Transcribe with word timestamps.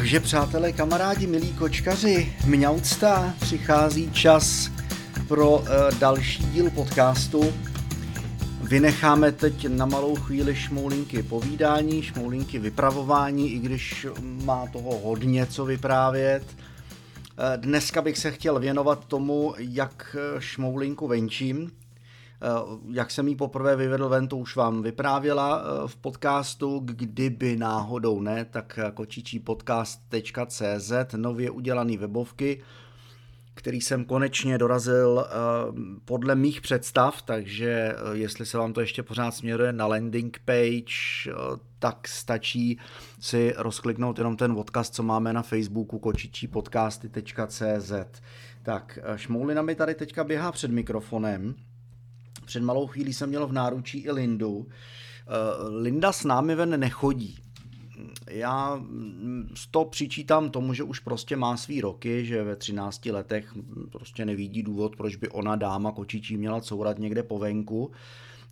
Takže 0.00 0.20
přátelé, 0.20 0.72
kamarádi, 0.72 1.26
milí 1.26 1.52
kočkaři, 1.52 2.32
mňaucta, 2.46 3.34
přichází 3.40 4.12
čas 4.12 4.70
pro 5.28 5.50
uh, 5.50 5.66
další 5.98 6.42
díl 6.42 6.70
podcastu. 6.70 7.52
Vynecháme 8.62 9.32
teď 9.32 9.66
na 9.68 9.86
malou 9.86 10.16
chvíli 10.16 10.56
šmoulinky 10.56 11.22
povídání, 11.22 12.02
šmoulinky 12.02 12.58
vypravování, 12.58 13.52
i 13.52 13.58
když 13.58 14.06
má 14.20 14.66
toho 14.66 14.98
hodně 14.98 15.46
co 15.46 15.64
vyprávět. 15.64 16.42
Eh, 16.46 17.56
dneska 17.56 18.02
bych 18.02 18.18
se 18.18 18.30
chtěl 18.30 18.58
věnovat 18.58 19.04
tomu, 19.04 19.54
jak 19.58 20.16
šmoulinku 20.38 21.08
venčím, 21.08 21.70
Eh, 21.70 21.79
jak 22.90 23.10
jsem 23.10 23.28
jí 23.28 23.36
poprvé 23.36 23.76
vyvedl 23.76 24.08
ven, 24.08 24.28
to 24.28 24.36
už 24.36 24.56
vám 24.56 24.82
vyprávěla 24.82 25.62
eh, 25.62 25.88
v 25.88 25.96
podcastu, 25.96 26.80
kdyby 26.84 27.56
náhodou 27.56 28.20
ne, 28.20 28.44
tak 28.44 28.78
kočičípodcast.cz, 28.94 30.92
nově 31.16 31.50
udělaný 31.50 31.96
webovky, 31.96 32.62
který 33.54 33.80
jsem 33.80 34.04
konečně 34.04 34.58
dorazil 34.58 35.26
eh, 35.26 35.30
podle 36.04 36.34
mých 36.34 36.60
představ, 36.60 37.22
takže 37.22 37.96
jestli 38.12 38.46
se 38.46 38.58
vám 38.58 38.72
to 38.72 38.80
ještě 38.80 39.02
pořád 39.02 39.30
směruje 39.30 39.72
na 39.72 39.86
landing 39.86 40.40
page, 40.44 41.32
tak 41.78 42.08
stačí 42.08 42.78
si 43.20 43.54
rozkliknout 43.56 44.18
jenom 44.18 44.36
ten 44.36 44.52
odkaz, 44.52 44.90
co 44.90 45.02
máme 45.02 45.32
na 45.32 45.42
Facebooku 45.42 45.98
kočičípodcasty.cz. 45.98 47.92
Tak, 48.62 48.98
Šmoulina 49.16 49.62
mi 49.62 49.74
tady 49.74 49.94
teďka 49.94 50.24
běhá 50.24 50.52
před 50.52 50.70
mikrofonem, 50.70 51.54
před 52.44 52.62
malou 52.62 52.86
chvílí 52.86 53.12
jsem 53.12 53.28
měl 53.28 53.46
v 53.46 53.52
náručí 53.52 53.98
i 53.98 54.10
Lindu. 54.10 54.66
Eh, 54.68 55.68
Linda 55.68 56.12
s 56.12 56.24
námi 56.24 56.54
ven 56.54 56.80
nechodí. 56.80 57.38
Já 58.30 58.82
to 59.70 59.84
přičítám 59.84 60.50
tomu, 60.50 60.74
že 60.74 60.82
už 60.82 60.98
prostě 60.98 61.36
má 61.36 61.56
svý 61.56 61.80
roky, 61.80 62.26
že 62.26 62.44
ve 62.44 62.56
13 62.56 63.06
letech 63.06 63.54
prostě 63.92 64.24
nevidí 64.24 64.62
důvod, 64.62 64.96
proč 64.96 65.16
by 65.16 65.28
ona 65.28 65.56
dáma 65.56 65.92
kočičí 65.92 66.36
měla 66.36 66.60
courat 66.60 66.98
někde 66.98 67.22
po 67.22 67.38
venku 67.38 67.90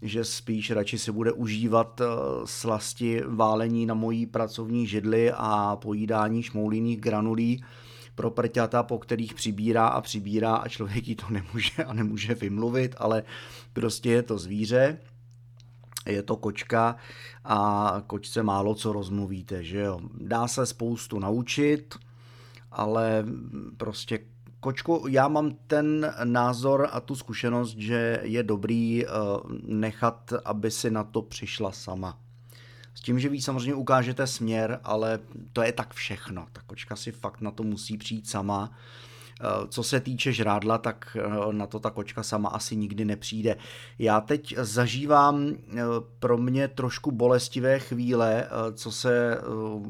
že 0.03 0.25
spíš 0.25 0.71
radši 0.71 0.99
si 0.99 1.13
bude 1.13 1.33
užívat 1.33 2.01
eh, 2.01 2.05
slasti 2.45 3.23
válení 3.27 3.87
na 3.87 3.95
mojí 3.95 4.27
pracovní 4.27 4.87
židli 4.87 5.33
a 5.35 5.77
pojídání 5.77 6.43
šmoulíných 6.43 7.01
granulí, 7.01 7.65
pro 8.19 8.31
prťata, 8.31 8.83
po 8.83 8.99
kterých 8.99 9.35
přibírá 9.35 9.87
a 9.87 10.01
přibírá 10.01 10.57
a 10.57 10.69
člověk 10.69 11.09
jí 11.09 11.15
to 11.15 11.27
nemůže 11.31 11.85
a 11.85 11.93
nemůže 11.93 12.35
vymluvit, 12.35 12.95
ale 12.99 13.23
prostě 13.73 14.11
je 14.11 14.23
to 14.23 14.39
zvíře, 14.39 14.99
je 16.07 16.23
to 16.23 16.37
kočka 16.37 16.97
a 17.45 18.03
kočce 18.07 18.43
málo 18.43 18.75
co 18.75 18.93
rozmluvíte, 18.93 19.65
že 19.65 19.81
jo. 19.81 20.01
Dá 20.21 20.49
se 20.49 20.67
spoustu 20.67 21.19
naučit, 21.19 21.95
ale 22.73 23.25
prostě 23.77 24.19
kočku, 24.61 25.05
já 25.09 25.29
mám 25.29 25.57
ten 25.67 26.15
názor 26.25 26.89
a 26.93 27.01
tu 27.01 27.17
zkušenost, 27.17 27.77
že 27.77 28.21
je 28.23 28.43
dobrý 28.43 29.07
eh, 29.07 29.11
nechat, 29.67 30.33
aby 30.45 30.71
si 30.71 30.91
na 30.91 31.05
to 31.05 31.23
přišla 31.23 31.73
sama. 31.73 32.19
S 32.99 33.01
tím, 33.01 33.19
že 33.19 33.29
vy 33.29 33.41
samozřejmě 33.41 33.75
ukážete 33.75 34.27
směr, 34.27 34.81
ale 34.85 35.19
to 35.53 35.63
je 35.63 35.73
tak 35.73 35.95
všechno. 35.95 36.47
Ta 36.53 36.61
kočka 36.67 36.97
si 36.97 37.13
fakt 37.13 37.41
na 37.41 37.51
to 37.51 37.63
musí 37.63 37.99
přijít 37.99 38.29
sama. 38.29 38.71
Eh, 39.41 39.45
co 39.69 39.83
se 39.83 40.01
týče 40.01 40.33
žrádla, 40.33 40.79
tak 40.79 41.17
eh, 41.21 41.53
na 41.53 41.67
to 41.67 41.81
ta 41.81 41.91
kočka 41.91 42.23
sama 42.23 42.49
asi 42.49 42.77
nikdy 42.77 43.05
nepřijde. 43.05 43.57
Já 43.99 44.21
teď 44.21 44.55
zažívám 44.59 45.49
eh, 45.49 45.83
pro 46.19 46.39
mě 46.39 46.69
trošku 46.69 47.11
bolestivé 47.11 47.79
chvíle, 47.79 48.49
co 48.75 48.93
se 48.93 49.41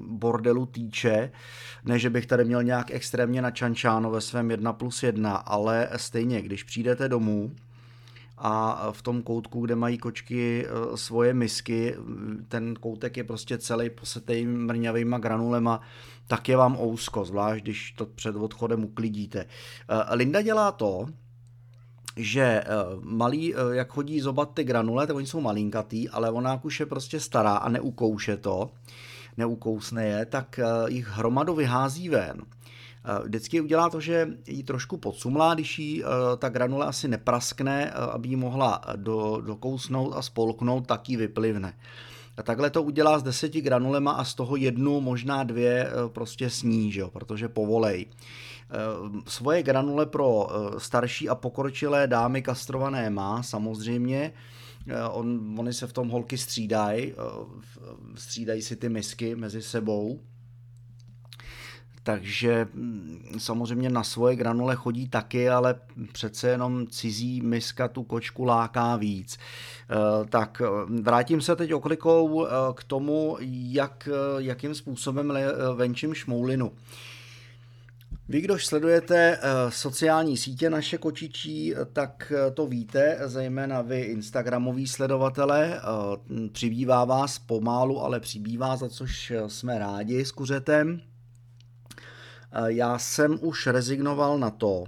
bordelu 0.08 0.66
týče. 0.66 1.32
Ne, 1.84 1.98
že 1.98 2.10
bych 2.10 2.26
tady 2.26 2.44
měl 2.44 2.62
nějak 2.62 2.90
extrémně 2.90 3.42
načančáno 3.42 4.10
ve 4.10 4.20
svém 4.20 4.50
1 4.50 4.72
plus 4.72 5.02
1, 5.02 5.36
ale 5.36 5.88
stejně, 5.96 6.42
když 6.42 6.62
přijdete 6.62 7.08
domů, 7.08 7.50
a 8.40 8.88
v 8.92 9.02
tom 9.02 9.22
koutku, 9.22 9.60
kde 9.60 9.74
mají 9.74 9.98
kočky 9.98 10.66
eh, 10.66 10.96
svoje 10.96 11.34
misky, 11.34 11.94
ten 12.48 12.74
koutek 12.74 13.16
je 13.16 13.24
prostě 13.24 13.58
celý 13.58 13.90
posetej 13.90 14.46
mrňavýma 14.46 15.18
granulema, 15.18 15.80
tak 16.28 16.48
je 16.48 16.56
vám 16.56 16.78
ousko, 16.80 17.24
zvlášť 17.24 17.62
když 17.62 17.92
to 17.92 18.06
před 18.06 18.36
odchodem 18.36 18.84
uklidíte. 18.84 19.40
Eh, 19.40 20.14
Linda 20.14 20.42
dělá 20.42 20.72
to, 20.72 21.06
že 22.16 22.42
eh, 22.42 22.66
malý, 23.00 23.54
jak 23.72 23.92
chodí 23.92 24.20
zobat 24.20 24.54
ty 24.54 24.64
granule, 24.64 25.06
tak 25.06 25.16
oni 25.16 25.26
jsou 25.26 25.40
malinkatý, 25.40 26.08
ale 26.08 26.30
ona 26.30 26.60
už 26.64 26.80
je 26.80 26.86
prostě 26.86 27.20
stará 27.20 27.56
a 27.56 27.68
neukouše 27.68 28.36
to, 28.36 28.70
neukousne 29.36 30.06
je, 30.06 30.26
tak 30.26 30.60
jich 30.88 31.08
hromadu 31.08 31.54
vyhází 31.54 32.08
ven. 32.08 32.42
Vždycky 33.24 33.60
udělá 33.60 33.90
to, 33.90 34.00
že 34.00 34.28
ji 34.46 34.62
trošku 34.62 34.96
podsumlá, 34.96 35.54
když 35.54 35.78
jí 35.78 36.04
eh, 36.04 36.06
ta 36.38 36.48
granule 36.48 36.86
asi 36.86 37.08
nepraskne, 37.08 37.86
eh, 37.86 37.92
aby 37.92 38.28
ji 38.28 38.36
mohla 38.36 38.82
do, 38.96 39.40
dokousnout 39.40 40.12
a 40.16 40.22
spolknout, 40.22 40.86
tak 40.86 41.08
ji 41.08 41.16
vyplivne. 41.16 41.78
A 42.36 42.42
takhle 42.42 42.70
to 42.70 42.82
udělá 42.82 43.18
s 43.18 43.22
deseti 43.22 43.60
granulema 43.60 44.12
a 44.12 44.24
z 44.24 44.34
toho 44.34 44.56
jednu, 44.56 45.00
možná 45.00 45.44
dvě 45.44 45.86
eh, 45.86 46.08
prostě 46.08 46.50
sní, 46.50 46.92
že 46.92 47.00
jo, 47.00 47.10
protože 47.10 47.48
povolej. 47.48 48.06
Svoje 49.26 49.62
granule 49.62 50.06
pro 50.06 50.48
starší 50.78 51.28
a 51.28 51.34
pokročilé 51.34 52.06
dámy 52.06 52.42
kastrované 52.42 53.10
má 53.10 53.42
samozřejmě, 53.42 54.32
On, 55.12 55.54
oni 55.58 55.72
se 55.72 55.86
v 55.86 55.92
tom 55.92 56.08
holky 56.08 56.38
střídají, 56.38 57.14
střídají 58.14 58.62
si 58.62 58.76
ty 58.76 58.88
misky 58.88 59.36
mezi 59.36 59.62
sebou, 59.62 60.20
takže 62.08 62.68
mm, 62.74 63.36
samozřejmě 63.38 63.90
na 63.90 64.04
svoje 64.04 64.36
granule 64.36 64.76
chodí 64.76 65.08
taky, 65.08 65.48
ale 65.48 65.74
přece 66.12 66.48
jenom 66.48 66.86
cizí 66.86 67.40
miska 67.40 67.88
tu 67.88 68.02
kočku 68.02 68.44
láká 68.44 68.96
víc. 68.96 69.38
Eh, 69.38 70.26
tak 70.28 70.62
eh, 70.64 70.68
vrátím 71.02 71.40
se 71.40 71.56
teď 71.56 71.72
oklikou 71.72 72.46
eh, 72.46 72.50
k 72.74 72.84
tomu, 72.84 73.36
jak, 73.40 74.08
jakým 74.38 74.74
způsobem 74.74 75.32
venčím 75.74 76.14
šmoulinu. 76.14 76.72
Vy, 78.28 78.40
kdož 78.40 78.66
sledujete 78.66 79.38
sociální 79.68 80.36
sítě 80.36 80.70
naše 80.70 80.98
kočičí, 80.98 81.74
tak 81.92 82.32
to 82.54 82.66
víte, 82.66 83.18
zejména 83.24 83.82
vy 83.82 84.00
Instagramoví 84.00 84.86
sledovatele. 84.86 85.80
Přibývá 86.52 87.04
vás 87.04 87.38
pomálu, 87.38 88.02
ale 88.02 88.20
přibývá, 88.20 88.76
za 88.76 88.88
což 88.88 89.32
jsme 89.46 89.78
rádi 89.78 90.24
s 90.24 90.32
kuřetem. 90.32 91.00
Já 92.66 92.98
jsem 92.98 93.38
už 93.42 93.66
rezignoval 93.66 94.38
na 94.38 94.50
to, 94.50 94.84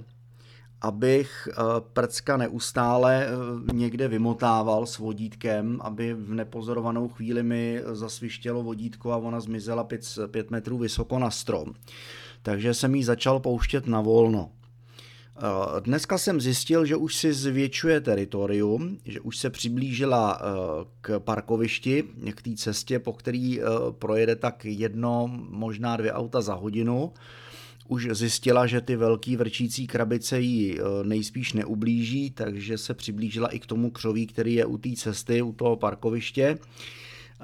abych 0.81 1.49
eh, 1.51 1.55
prcka 1.93 2.37
neustále 2.37 3.27
eh, 3.27 3.73
někde 3.73 4.09
vymotával 4.09 4.87
s 4.87 4.99
vodítkem, 4.99 5.79
aby 5.83 6.15
v 6.15 6.35
nepozorovanou 6.35 7.09
chvíli 7.09 7.43
mi 7.43 7.83
zasvištělo 7.93 8.63
vodítko 8.63 9.13
a 9.13 9.17
ona 9.17 9.41
zmizela 9.41 9.85
pět, 9.85 10.19
pět 10.27 10.51
metrů 10.51 10.79
vysoko 10.79 11.19
na 11.19 11.31
strom. 11.31 11.75
Takže 12.43 12.75
jsem 12.75 12.95
ji 12.95 13.05
začal 13.05 13.41
pouštět 13.41 13.87
na 13.87 14.01
volno. 14.01 14.51
Eh, 15.37 15.81
dneska 15.81 16.19
jsem 16.19 16.41
zjistil, 16.41 16.85
že 16.85 16.97
už 16.97 17.15
si 17.15 17.33
zvětšuje 17.33 18.01
teritorium, 18.01 18.99
že 19.05 19.21
už 19.21 19.39
se 19.39 19.51
přiblížila 19.51 20.41
k 21.01 21.19
parkovišti, 21.19 22.05
k 22.35 22.43
té 22.43 22.55
cestě, 22.57 22.99
po 22.99 23.13
který 23.13 23.61
projede 23.91 24.37
tak 24.37 24.65
jedno, 24.65 25.31
možná 25.49 25.97
dvě 25.97 26.13
auta 26.13 26.41
za 26.41 26.55
hodinu 26.55 27.13
už 27.91 28.09
zjistila, 28.13 28.67
že 28.67 28.81
ty 28.81 28.97
velký 28.97 29.37
vrčící 29.37 29.87
krabice 29.87 30.41
jí 30.41 30.81
e, 30.81 30.83
nejspíš 31.03 31.53
neublíží, 31.53 32.31
takže 32.31 32.79
se 32.79 32.95
přiblížila 32.95 33.49
i 33.49 33.59
k 33.59 33.67
tomu 33.67 33.91
křoví, 33.91 34.27
který 34.27 34.55
je 34.55 34.65
u 34.65 34.79
té 34.79 34.89
cesty, 34.97 35.43
u 35.43 35.53
toho 35.53 35.77
parkoviště. 35.77 36.59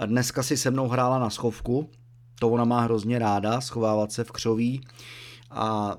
Dneska 0.06 0.42
si 0.42 0.56
se 0.56 0.70
mnou 0.70 0.88
hrála 0.88 1.18
na 1.18 1.30
schovku, 1.30 1.90
to 2.38 2.48
ona 2.48 2.64
má 2.64 2.80
hrozně 2.80 3.18
ráda, 3.18 3.60
schovávat 3.60 4.12
se 4.12 4.24
v 4.24 4.32
křoví 4.32 4.80
a 5.50 5.96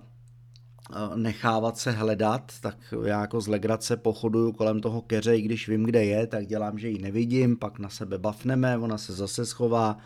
nechávat 1.15 1.77
se 1.77 1.91
hledat, 1.91 2.51
tak 2.61 2.93
já 3.05 3.21
jako 3.21 3.41
z 3.41 3.47
legrace 3.47 3.97
pochoduju 3.97 4.51
kolem 4.51 4.79
toho 4.79 5.01
keře, 5.01 5.37
i 5.37 5.41
když 5.41 5.69
vím, 5.69 5.83
kde 5.83 6.05
je, 6.05 6.27
tak 6.27 6.47
dělám, 6.47 6.79
že 6.79 6.89
ji 6.89 7.01
nevidím, 7.01 7.57
pak 7.57 7.79
na 7.79 7.89
sebe 7.89 8.17
bafneme, 8.17 8.77
ona 8.77 8.97
se 8.97 9.13
zase 9.13 9.45
schová, 9.45 9.97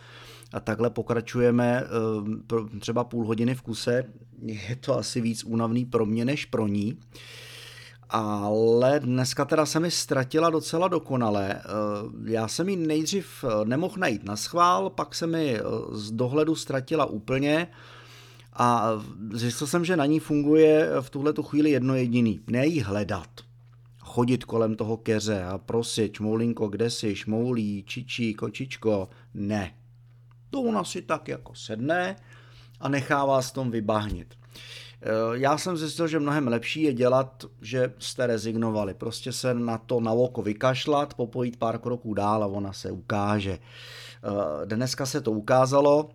a 0.54 0.60
takhle 0.60 0.90
pokračujeme 0.90 1.84
eh, 1.84 2.80
třeba 2.80 3.04
půl 3.04 3.26
hodiny 3.26 3.56
v 3.56 3.62
kuse. 3.62 4.04
Je 4.42 4.76
to 4.76 4.98
asi 4.98 5.22
víc 5.22 5.44
únavný 5.44 5.86
pro 5.86 6.06
mě 6.06 6.26
než 6.26 6.46
pro 6.46 6.68
ní. 6.68 7.00
Ale 8.10 9.00
dneska 9.00 9.46
teda 9.46 9.66
se 9.66 9.80
mi 9.80 9.92
ztratila 9.92 10.50
docela 10.50 10.88
dokonale. 10.88 11.56
Eh, 11.56 11.62
já 12.32 12.48
jsem 12.48 12.70
ji 12.70 12.76
nejdřív 12.76 13.44
eh, 13.44 13.66
nemohl 13.66 13.96
najít 13.98 14.24
na 14.24 14.36
schvál, 14.36 14.90
pak 14.90 15.16
se 15.16 15.28
mi 15.28 15.60
z 15.92 16.12
dohledu 16.12 16.56
ztratila 16.56 17.06
úplně 17.06 17.68
a 18.54 18.92
zjistil 19.34 19.68
jsem, 19.68 19.86
že 19.86 19.98
na 19.98 20.06
ní 20.06 20.20
funguje 20.20 20.90
v 21.02 21.10
tuhle 21.10 21.34
tu 21.34 21.44
chvíli 21.44 21.72
jedno 21.72 21.96
jediný. 21.96 22.40
Ne 22.48 22.66
jí 22.66 22.82
hledat, 22.82 23.30
chodit 24.00 24.44
kolem 24.44 24.76
toho 24.76 24.98
keře 24.98 25.44
a 25.44 25.58
prosit, 25.58 26.14
šmoulinko, 26.14 26.68
kde 26.68 26.90
jsi, 26.90 27.16
šmoulí, 27.16 27.84
čičí, 27.88 28.34
kočičko. 28.34 29.10
Ne, 29.34 29.74
to 30.52 30.62
ona 30.62 30.84
si 30.84 31.02
tak 31.02 31.28
jako 31.28 31.56
sedne 31.56 32.16
a 32.80 32.90
nechá 32.90 33.26
vás 33.26 33.52
tom 33.52 33.72
vybahnit. 33.72 34.36
Eh, 35.02 35.08
já 35.34 35.58
jsem 35.58 35.78
zjistil, 35.78 36.08
že 36.08 36.20
mnohem 36.20 36.48
lepší 36.48 36.82
je 36.82 36.94
dělat, 36.94 37.46
že 37.62 37.94
jste 38.00 38.28
rezignovali. 38.28 38.94
Prostě 38.94 39.32
se 39.32 39.54
na 39.54 39.78
to 39.78 40.00
na 40.00 40.12
oko 40.12 40.42
vykašlat, 40.42 41.14
popojit 41.14 41.58
pár 41.58 41.80
kroků 41.80 42.14
dál 42.14 42.44
a 42.44 42.48
ona 42.48 42.74
se 42.74 42.92
ukáže. 42.92 43.52
Eh, 43.52 44.66
dneska 44.66 45.06
se 45.06 45.22
to 45.22 45.32
ukázalo, 45.32 46.10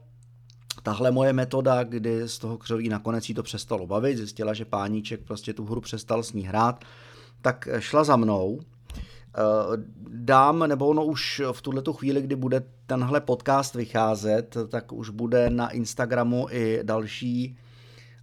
tahle 0.83 1.11
moje 1.11 1.33
metoda, 1.33 1.85
kdy 1.85 2.29
z 2.29 2.39
toho 2.39 2.59
křoví 2.59 2.89
nakonec 2.89 3.29
jí 3.29 3.35
to 3.35 3.43
přestalo 3.43 3.87
bavit, 3.87 4.17
zjistila, 4.17 4.55
že 4.55 4.65
páníček 4.65 5.21
prostě 5.21 5.55
tu 5.55 5.65
hru 5.65 5.81
přestal 5.81 6.23
s 6.23 6.33
ní 6.33 6.43
hrát, 6.43 6.85
tak 7.43 7.69
šla 7.79 8.05
za 8.05 8.17
mnou. 8.17 8.61
Eh, 9.37 9.83
dám, 10.09 10.69
nebo 10.69 10.87
ono 10.89 11.05
už 11.05 11.43
v 11.53 11.63
tuhle 11.63 11.83
chvíli, 11.93 12.23
kdy 12.23 12.37
bude 12.37 12.63
tenhle 12.87 13.21
podcast 13.21 13.75
vycházet, 13.75 14.57
tak 14.69 14.93
už 14.93 15.11
bude 15.11 15.51
na 15.51 15.71
Instagramu 15.71 16.47
i 16.51 16.81
další 16.83 17.59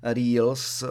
Reels, 0.04 0.83
eh, 0.83 0.88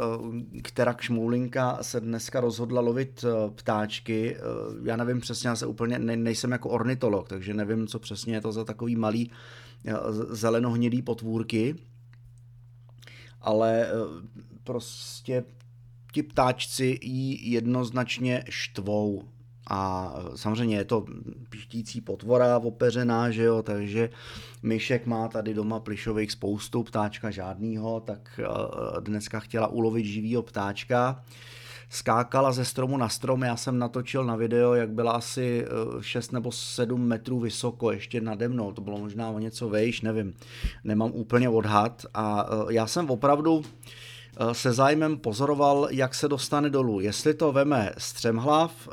která 0.63 0.97
Šmoulinka 1.01 1.79
se 1.83 2.01
dneska 2.01 2.41
rozhodla 2.41 2.81
lovit 2.81 3.25
eh, 3.25 3.51
ptáčky. 3.51 4.37
Já 4.85 4.97
nevím 4.97 5.21
přesně, 5.21 5.49
já 5.49 5.57
se 5.57 5.67
úplně 5.67 5.99
ne, 5.99 6.17
nejsem 6.17 6.53
jako 6.53 6.69
ornitolog, 6.69 7.29
takže 7.29 7.55
nevím, 7.55 7.87
co 7.87 7.99
přesně 7.99 8.35
je 8.35 8.41
to 8.41 8.53
za 8.53 8.65
takový 8.65 8.97
malý 8.97 9.31
zelenohnědý 10.31 11.03
potvůrky, 11.03 11.75
ale 13.41 13.89
prostě 14.65 15.45
ti 16.13 16.23
ptáčci 16.23 16.99
jí 17.03 17.51
jednoznačně 17.51 18.45
štvou. 18.49 19.32
A 19.73 20.15
samozřejmě 20.35 20.77
je 20.77 20.85
to 20.85 21.05
pištící 21.51 22.01
potvora 22.01 22.59
opeřená, 22.59 23.31
že 23.31 23.43
jo, 23.43 23.63
takže 23.63 24.11
myšek 24.63 25.07
má 25.07 25.29
tady 25.29 25.55
doma 25.55 25.81
plišových 25.81 26.33
spoustu, 26.33 26.83
ptáčka 26.83 27.31
žádnýho, 27.31 28.01
tak 28.01 28.41
eh, 28.43 29.01
dneska 29.01 29.41
chtěla 29.41 29.67
ulovit 29.67 30.07
živýho 30.07 30.43
ptáčka. 30.43 31.25
Skákala 31.89 32.53
ze 32.53 32.65
stromu 32.65 32.97
na 32.97 33.09
strom, 33.09 33.43
já 33.43 33.57
jsem 33.57 33.79
natočil 33.79 34.25
na 34.25 34.37
video, 34.37 34.75
jak 34.75 34.91
byla 34.91 35.13
asi 35.13 35.65
6 36.01 36.33
eh, 36.33 36.37
nebo 36.37 36.53
7 36.53 37.07
metrů 37.07 37.41
vysoko, 37.41 37.93
ještě 37.93 38.21
nade 38.21 38.49
mnou, 38.49 38.73
to 38.73 38.81
bylo 38.81 38.99
možná 38.99 39.31
o 39.31 39.39
něco 39.39 39.69
vejš, 39.69 40.01
nevím, 40.01 40.35
nemám 40.85 41.11
úplně 41.15 41.49
odhad. 41.49 42.07
A 42.15 42.47
eh, 42.49 42.75
já 42.75 42.87
jsem 42.87 43.11
opravdu 43.11 43.63
se 44.53 44.73
zájmem 44.73 45.19
pozoroval, 45.19 45.89
jak 45.91 46.15
se 46.15 46.29
dostane 46.29 46.71
dolů. 46.71 47.01
Jestli 47.01 47.35
to 47.35 47.53
veme 47.53 47.93
střemhlav, 47.99 48.89
eh, 48.89 48.93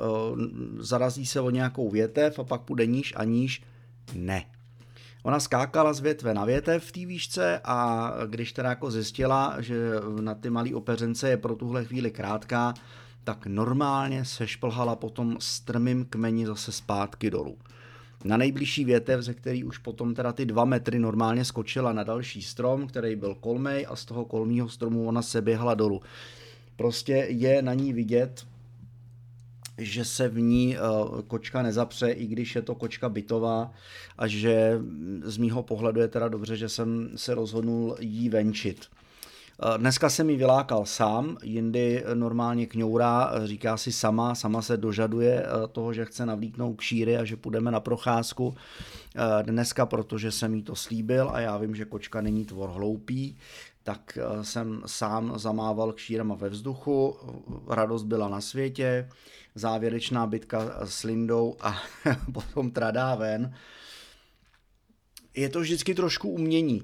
zarazí 0.78 1.26
se 1.26 1.42
o 1.42 1.50
nějakou 1.50 1.90
větev 1.90 2.40
a 2.40 2.44
pak 2.44 2.62
půjde 2.62 2.86
níž 2.86 3.14
a 3.18 3.24
níž, 3.24 3.64
ne. 4.14 4.46
Ona 5.24 5.40
skákala 5.40 5.94
z 5.94 6.00
větve 6.00 6.34
na 6.34 6.46
větev 6.46 6.86
v 6.86 6.92
té 6.92 7.06
výšce 7.06 7.62
a 7.64 8.12
když 8.28 8.54
teda 8.54 8.70
jako 8.70 8.92
zjistila, 8.92 9.56
že 9.60 9.92
na 10.22 10.36
ty 10.36 10.50
malé 10.50 10.76
opeřence 10.76 11.30
je 11.30 11.38
pro 11.38 11.56
tuhle 11.56 11.86
chvíli 11.86 12.12
krátká, 12.12 12.74
tak 13.24 13.46
normálně 13.46 14.26
se 14.26 14.48
šplhala 14.48 14.96
potom 14.96 15.38
strmým 15.40 16.06
kmeni 16.06 16.46
zase 16.46 16.72
zpátky 16.72 17.32
dolů 17.32 17.58
na 18.24 18.38
nejbližší 18.38 18.86
větev, 18.86 19.22
ze 19.22 19.34
který 19.34 19.64
už 19.64 19.78
potom 19.78 20.16
teda 20.16 20.34
ty 20.34 20.46
dva 20.46 20.66
metry 20.66 21.00
normálně 21.00 21.46
skočila 21.46 21.94
na 21.94 22.04
další 22.04 22.42
strom, 22.42 22.88
který 22.88 23.16
byl 23.16 23.36
kolmej 23.36 23.86
a 23.90 23.96
z 23.96 24.06
toho 24.06 24.26
kolmého 24.26 24.70
stromu 24.70 25.08
ona 25.08 25.22
se 25.22 25.42
běhla 25.42 25.74
dolů. 25.74 26.02
Prostě 26.76 27.14
je 27.30 27.62
na 27.62 27.74
ní 27.74 27.94
vidět, 27.94 28.46
že 29.78 30.06
se 30.06 30.30
v 30.30 30.40
ní 30.40 30.78
eh, 30.78 30.80
kočka 31.28 31.62
nezapře, 31.62 32.12
i 32.12 32.28
když 32.28 32.56
je 32.56 32.62
to 32.62 32.76
kočka 32.76 33.10
bytová 33.10 33.72
a 34.18 34.28
že 34.28 34.80
z 35.24 35.38
mýho 35.38 35.64
pohledu 35.64 36.02
je 36.02 36.08
teda 36.08 36.28
dobře, 36.28 36.58
že 36.58 36.70
jsem 36.70 37.10
se 37.16 37.36
rozhodnul 37.36 37.96
jí 38.00 38.30
venčit. 38.30 38.86
Eh, 39.62 39.78
dneska 39.78 40.10
jsem 40.10 40.30
ji 40.30 40.36
vylákal 40.36 40.86
sám, 40.86 41.38
jindy 41.44 42.04
normálně 42.14 42.66
kňourá, 42.66 43.32
eh, 43.34 43.48
říká 43.48 43.78
si 43.78 43.92
sama, 43.92 44.36
sama 44.36 44.62
se 44.62 44.78
dožaduje 44.78 45.44
eh, 45.44 45.68
toho, 45.68 45.94
že 45.94 46.06
chce 46.06 46.26
navlíknout 46.26 46.78
kšíry 46.78 47.18
a 47.18 47.24
že 47.24 47.36
půjdeme 47.36 47.72
na 47.72 47.80
procházku. 47.80 48.56
Dneska, 49.42 49.86
protože 49.86 50.32
jsem 50.32 50.56
jí 50.56 50.64
to 50.64 50.76
slíbil 50.76 51.30
a 51.34 51.40
já 51.40 51.58
vím, 51.58 51.76
že 51.76 51.86
kočka 51.86 52.22
není 52.22 52.46
tvor 52.46 52.70
hloupý, 52.70 53.38
tak 53.84 54.18
jsem 54.42 54.82
sám 54.86 55.40
zamával 55.40 55.94
kšírama 55.94 56.36
ve 56.36 56.50
vzduchu, 56.50 57.18
radost 57.68 58.04
byla 58.04 58.28
na 58.28 58.42
světě, 58.42 59.10
závěrečná 59.56 60.28
bitka 60.28 60.80
s 60.84 61.04
Lindou 61.04 61.56
a 61.62 61.78
potom 62.34 62.72
tradá 62.72 63.16
ven. 63.16 63.54
Je 65.36 65.50
to 65.50 65.60
vždycky 65.60 65.96
trošku 65.96 66.30
umění 66.30 66.84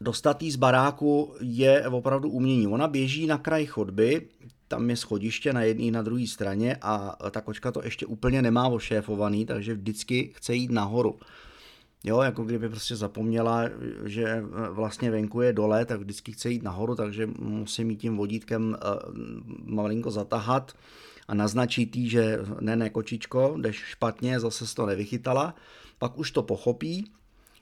dostat 0.00 0.42
z 0.42 0.56
baráku 0.56 1.34
je 1.40 1.88
opravdu 1.88 2.30
umění. 2.30 2.66
Ona 2.66 2.88
běží 2.88 3.26
na 3.26 3.38
kraj 3.38 3.66
chodby, 3.66 4.28
tam 4.68 4.90
je 4.90 4.96
schodiště 4.96 5.52
na 5.52 5.62
jedné 5.62 5.90
na 5.90 6.02
druhé 6.02 6.26
straně 6.26 6.76
a 6.82 7.16
ta 7.30 7.40
kočka 7.40 7.72
to 7.72 7.84
ještě 7.84 8.06
úplně 8.06 8.42
nemá 8.42 8.68
ošéfovaný, 8.68 9.46
takže 9.46 9.74
vždycky 9.74 10.32
chce 10.34 10.54
jít 10.54 10.70
nahoru. 10.70 11.18
Jo, 12.04 12.20
jako 12.20 12.44
kdyby 12.44 12.68
prostě 12.68 12.96
zapomněla, 12.96 13.64
že 14.04 14.44
vlastně 14.70 15.10
venku 15.10 15.40
je 15.40 15.52
dole, 15.52 15.84
tak 15.84 16.00
vždycky 16.00 16.32
chce 16.32 16.50
jít 16.50 16.62
nahoru, 16.62 16.94
takže 16.94 17.28
musím 17.38 17.86
mít 17.86 18.00
tím 18.00 18.16
vodítkem 18.16 18.76
uh, 18.82 19.14
malinko 19.64 20.10
zatahat 20.10 20.72
a 21.28 21.34
naznačit 21.34 21.96
jí, 21.96 22.08
že 22.08 22.38
ne, 22.60 22.76
ne, 22.76 22.90
kočičko, 22.90 23.54
jdeš 23.58 23.76
špatně, 23.76 24.40
zase 24.40 24.74
to 24.74 24.86
nevychytala. 24.86 25.54
Pak 25.98 26.18
už 26.18 26.30
to 26.30 26.42
pochopí 26.42 27.10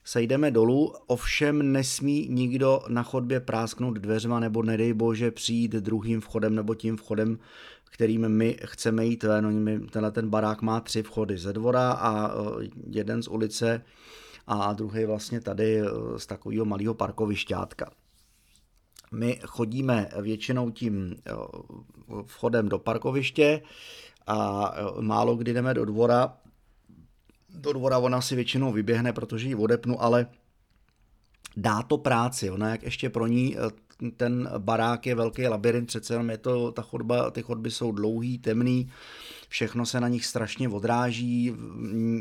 sejdeme 0.09 0.51
dolů, 0.51 0.95
ovšem 1.07 1.73
nesmí 1.73 2.29
nikdo 2.31 2.81
na 2.89 3.03
chodbě 3.03 3.41
prásknout 3.41 3.97
dveřma 3.97 4.41
nebo 4.41 4.63
nedej 4.63 4.93
bože 4.93 5.31
přijít 5.31 5.73
druhým 5.73 6.21
vchodem 6.21 6.55
nebo 6.55 6.75
tím 6.75 6.97
vchodem, 6.97 7.39
kterým 7.85 8.29
my 8.29 8.57
chceme 8.65 9.07
jít 9.07 9.23
ven. 9.23 9.87
Tenhle 9.91 10.13
ten 10.13 10.31
barák 10.31 10.63
má 10.63 10.81
tři 10.81 11.03
vchody 11.03 11.39
ze 11.39 11.53
dvora 11.53 11.93
a 11.93 12.29
e, 12.29 12.33
jeden 12.91 13.23
z 13.23 13.29
ulice 13.29 13.85
a 14.47 14.73
druhý 14.73 15.05
vlastně 15.05 15.41
tady 15.41 15.81
e, 15.81 15.85
z 16.17 16.27
takového 16.27 16.65
malého 16.65 16.95
parkovišťátka. 16.95 17.91
My 19.13 19.41
chodíme 19.47 20.09
většinou 20.21 20.71
tím 20.71 21.17
e, 21.27 21.33
vchodem 22.27 22.69
do 22.69 22.79
parkoviště 22.79 23.63
a 24.27 24.73
málo 25.01 25.37
kdy 25.37 25.55
jdeme 25.55 25.75
do 25.75 25.85
dvora, 25.85 26.37
do 27.55 27.73
dvora 27.73 27.99
ona 27.99 28.21
si 28.21 28.37
většinou 28.37 28.73
vyběhne, 28.73 29.13
protože 29.13 29.49
ji 29.49 29.55
odepnu, 29.55 30.03
ale 30.03 30.27
dá 31.57 31.83
to 31.83 31.99
práci. 31.99 32.51
Ona 32.51 32.69
jak 32.69 32.83
ještě 32.83 33.11
pro 33.11 33.27
ní 33.27 33.57
eh, 33.59 33.71
ten 34.17 34.51
barák 34.59 35.07
je 35.07 35.15
velký 35.15 35.47
labirint, 35.47 35.89
přece 35.89 36.15
jenom 36.15 36.31
je 36.31 36.39
to, 36.39 36.73
ta 36.73 36.83
chodba, 36.83 37.31
ty 37.31 37.43
chodby 37.43 37.71
jsou 37.71 37.93
dlouhý, 37.93 38.39
temný, 38.39 38.91
všechno 39.49 39.87
se 39.87 40.01
na 40.01 40.09
nich 40.09 40.27
strašně 40.27 40.69
odráží, 40.69 41.55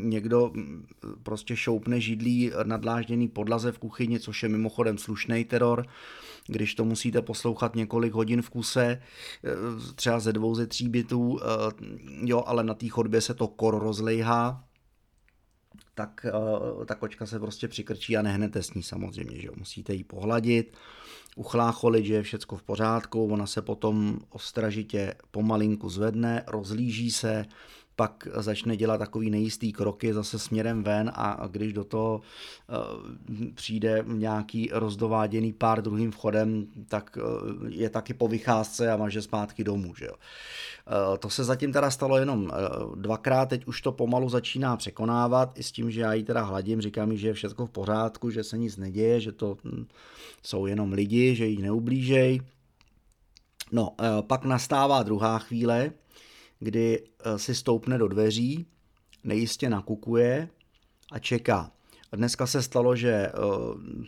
někdo 0.03 0.51
prostě 1.23 1.55
šoupne 1.55 2.01
židlí 2.01 2.51
nadlážděný 2.63 3.27
podlaze 3.27 3.71
v 3.71 3.79
kuchyni, 3.79 4.19
což 4.19 4.43
je 4.43 4.49
mimochodem 4.49 4.97
slušný 4.97 5.45
teror, 5.45 5.85
když 6.47 6.75
to 6.75 6.85
musíte 6.85 7.21
poslouchat 7.21 7.75
několik 7.75 8.13
hodin 8.13 8.41
v 8.41 8.49
kuse, 8.49 8.85
eh, 8.85 9.49
třeba 9.95 10.19
ze 10.19 10.33
dvou, 10.33 10.55
ze 10.55 10.67
tří 10.67 10.89
bytů, 10.89 11.39
eh, 11.41 11.45
jo, 12.21 12.43
ale 12.45 12.63
na 12.63 12.73
té 12.73 12.89
chodbě 12.89 13.21
se 13.21 13.33
to 13.33 13.47
kor 13.47 13.79
rozlejhá, 13.79 14.66
tak 15.97 16.25
uh, 16.77 16.85
ta 16.85 16.95
kočka 16.95 17.25
se 17.25 17.39
prostě 17.39 17.67
přikrčí 17.67 18.17
a 18.17 18.21
nehnete 18.21 18.63
s 18.63 18.73
ní 18.73 18.83
samozřejmě, 18.83 19.41
že 19.41 19.47
jo. 19.47 19.53
Musíte 19.57 19.93
ji 19.93 20.03
pohladit, 20.03 20.77
uchlácholit, 21.35 22.05
že 22.05 22.13
je 22.13 22.23
všecko 22.23 22.57
v 22.57 22.63
pořádku, 22.63 23.27
ona 23.27 23.45
se 23.45 23.61
potom 23.61 24.19
ostražitě 24.29 25.15
pomalinku 25.31 25.89
zvedne, 25.89 26.43
rozlíží 26.47 27.11
se, 27.11 27.45
pak 27.99 28.27
začne 28.33 28.77
dělat 28.77 28.97
takový 28.97 29.29
nejistý 29.29 29.73
kroky 29.73 30.13
zase 30.13 30.39
směrem 30.39 30.83
ven 30.83 31.11
a 31.15 31.47
když 31.47 31.73
do 31.73 31.83
toho 31.83 32.21
uh, 32.21 33.51
přijde 33.53 34.03
nějaký 34.07 34.69
rozdováděný 34.73 35.53
pár 35.53 35.81
druhým 35.81 36.11
vchodem, 36.11 36.67
tak 36.87 37.17
uh, 37.17 37.67
je 37.69 37.89
taky 37.89 38.13
po 38.13 38.27
vycházce 38.27 38.91
a 38.91 38.97
maže 38.97 39.21
zpátky 39.21 39.63
domů. 39.63 39.95
Že 39.95 40.05
jo. 40.05 40.13
Uh, 40.13 41.17
to 41.17 41.29
se 41.29 41.43
zatím 41.43 41.73
teda 41.73 41.91
stalo 41.91 42.17
jenom 42.17 42.51
dvakrát, 42.95 43.49
teď 43.49 43.65
už 43.65 43.81
to 43.81 43.91
pomalu 43.91 44.29
začíná 44.29 44.77
překonávat 44.77 45.59
i 45.59 45.63
s 45.63 45.71
tím, 45.71 45.91
že 45.91 46.01
já 46.01 46.13
ji 46.13 46.23
teda 46.23 46.41
hladím, 46.41 46.81
říkám 46.81 47.09
mi, 47.09 47.17
že 47.17 47.27
je 47.27 47.33
všechno 47.33 47.65
v 47.65 47.71
pořádku, 47.71 48.29
že 48.29 48.43
se 48.43 48.57
nic 48.57 48.77
neděje, 48.77 49.21
že 49.21 49.31
to 49.31 49.57
hm, 49.63 49.87
jsou 50.43 50.65
jenom 50.65 50.93
lidi, 50.93 51.35
že 51.35 51.45
jí 51.45 51.61
neublížej. 51.61 52.41
No, 53.71 53.95
pak 54.21 54.45
nastává 54.45 55.03
druhá 55.03 55.39
chvíle, 55.39 55.91
kdy 56.59 56.99
eh, 56.99 57.39
si 57.39 57.55
stoupne 57.55 57.97
do 57.97 58.07
dveří, 58.07 58.65
nejistě 59.23 59.69
nakukuje 59.69 60.49
a 61.11 61.19
čeká. 61.19 61.71
Dneska 62.11 62.47
se 62.47 62.61
stalo, 62.61 62.95
že 62.95 63.11
eh, 63.11 63.31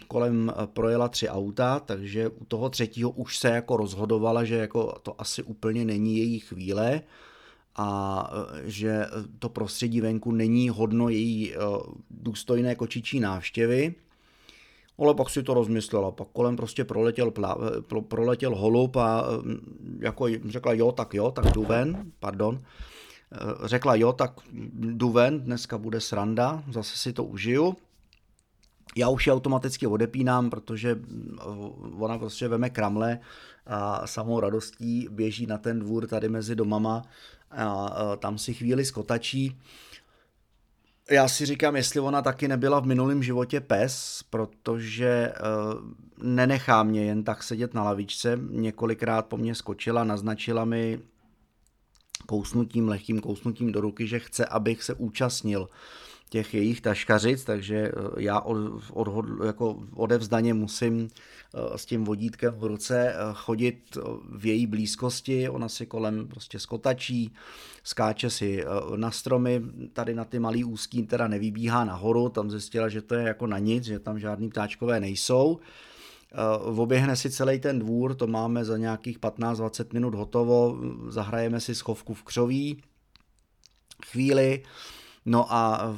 kolem 0.08 0.52
eh, 0.52 0.68
projela 0.68 1.08
tři 1.08 1.30
auta, 1.30 1.80
takže 1.80 2.30
u 2.30 2.46
toho 2.46 2.70
třetího 2.70 3.10
už 3.10 3.38
se 3.38 3.50
jako 3.50 3.78
rozhodovala, 3.78 4.44
že 4.44 4.56
jako 4.56 5.00
to 5.04 5.22
asi 5.22 5.44
úplně 5.44 5.86
není 5.86 6.18
její 6.18 6.40
chvíle 6.40 7.02
a 7.76 8.32
že 8.64 9.06
to 9.40 9.50
prostředí 9.50 10.02
venku 10.02 10.32
není 10.32 10.70
hodno 10.70 11.10
její 11.10 11.54
důstojné 12.10 12.76
kočičí 12.76 13.20
návštěvy. 13.20 13.96
Ale 15.00 15.14
pak 15.14 15.30
si 15.30 15.44
to 15.44 15.54
rozmyslela, 15.54 16.12
pak 16.12 16.28
kolem 16.28 16.56
prostě 16.56 16.86
proletěl, 16.86 17.32
plá, 17.32 17.58
pro, 17.88 18.02
proletěl 18.02 18.56
holub 18.56 18.96
a 18.96 19.26
jako 20.00 20.28
řekla 20.48 20.74
jo, 20.74 20.92
tak 20.92 21.14
jo, 21.14 21.32
tak 21.32 21.46
jdu 21.46 21.64
ven, 21.64 22.12
pardon. 22.20 22.62
Řekla 23.64 23.96
jo, 23.96 24.14
tak 24.14 24.32
jdu 24.74 25.10
ven, 25.10 25.40
dneska 25.40 25.78
bude 25.78 26.02
sranda, 26.02 26.64
zase 26.72 26.98
si 26.98 27.14
to 27.14 27.24
užiju. 27.24 27.76
Já 28.96 29.10
už 29.10 29.28
je 29.28 29.34
automaticky 29.34 29.88
odepínám, 29.88 30.50
protože 30.50 31.00
ona 32.00 32.18
prostě 32.18 32.48
veme 32.48 32.70
kramle 32.70 33.20
a 33.66 34.08
samou 34.08 34.40
radostí 34.40 35.08
běží 35.12 35.46
na 35.46 35.58
ten 35.58 35.80
dvůr 35.80 36.08
tady 36.08 36.30
mezi 36.30 36.56
domama 36.56 37.02
a 37.52 38.16
tam 38.16 38.38
si 38.38 38.54
chvíli 38.54 38.86
skotačí 38.86 39.58
já 41.12 41.28
si 41.28 41.46
říkám, 41.46 41.76
jestli 41.76 42.00
ona 42.00 42.22
taky 42.22 42.48
nebyla 42.48 42.80
v 42.80 42.86
minulém 42.86 43.24
životě 43.24 43.60
pes, 43.60 44.24
protože 44.30 45.34
uh, 45.34 46.24
nenechá 46.24 46.84
mě 46.84 47.06
jen 47.06 47.24
tak 47.24 47.44
sedět 47.44 47.74
na 47.74 47.84
lavičce. 47.84 48.40
Několikrát 48.50 49.26
po 49.26 49.38
mně 49.38 49.56
skočila, 49.56 50.04
naznačila 50.04 50.66
mi 50.66 51.00
kousnutím, 52.26 52.90
lehkým 52.90 53.20
kousnutím 53.20 53.72
do 53.72 53.82
ruky, 53.82 54.08
že 54.08 54.20
chce, 54.20 54.46
abych 54.46 54.84
se 54.84 54.94
účastnil 54.94 55.70
těch 56.30 56.54
jejich 56.54 56.82
taškařic, 56.82 57.44
takže 57.44 57.76
eh, 57.76 57.92
já 58.18 58.40
od, 58.40 58.84
od, 58.94 59.26
jako 59.46 59.84
odevzdaně 59.96 60.54
musím 60.54 61.08
eh, 61.08 61.78
s 61.78 61.86
tím 61.86 62.04
vodítkem 62.04 62.54
v 62.54 62.64
ruce 62.64 63.16
chodit 63.34 63.98
v 64.32 64.46
její 64.46 64.68
blízkosti, 64.68 65.50
ona 65.50 65.70
si 65.70 65.86
kolem 65.86 66.28
prostě 66.28 66.60
skotačí, 66.60 67.34
skáče 67.84 68.30
si 68.30 68.64
eh, 68.64 68.98
na 68.98 69.12
stromy, 69.12 69.62
tady 69.94 70.16
na 70.16 70.26
ty 70.26 70.40
malý 70.40 70.64
úzký 70.64 71.04
teda 71.04 71.28
nevybíhá 71.28 71.86
nahoru, 71.86 72.30
tam 72.30 72.52
zjistila, 72.52 72.90
že 72.90 73.02
to 73.02 73.16
je 73.16 73.28
jako 73.28 73.48
na 73.48 73.60
nic, 73.60 73.84
že 73.84 74.00
tam 74.00 74.20
žádný 74.20 74.50
ptáčkové 74.50 75.00
nejsou. 75.00 75.60
Eh, 76.32 76.58
oběhne 76.58 77.16
si 77.16 77.30
celý 77.30 77.60
ten 77.60 77.80
dvůr, 77.80 78.16
to 78.16 78.28
máme 78.28 78.66
za 78.66 78.78
nějakých 78.78 79.20
15-20 79.20 79.94
minut 79.94 80.16
hotovo, 80.16 80.78
zahrajeme 81.08 81.60
si 81.60 81.76
schovku 81.76 82.14
v 82.14 82.24
křoví, 82.24 82.84
chvíli, 84.06 84.64
No 85.26 85.54
a 85.54 85.96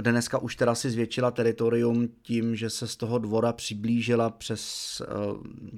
dneska 0.00 0.38
už 0.38 0.56
teda 0.56 0.74
si 0.74 0.90
zvětšila 0.90 1.30
teritorium 1.30 2.08
tím, 2.22 2.56
že 2.56 2.70
se 2.70 2.88
z 2.88 2.96
toho 2.96 3.18
dvora 3.18 3.52
přiblížila 3.52 4.30
přes 4.30 5.02
eh, 5.04 5.06